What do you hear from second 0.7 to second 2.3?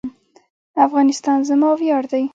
افغانستان زما ویاړ دی